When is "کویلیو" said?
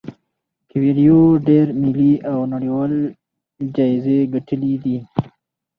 0.69-1.19